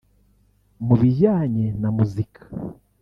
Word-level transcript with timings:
Mu 0.85 0.95
bijyane 1.01 1.63
na 1.81 1.89
muzika 1.95 2.41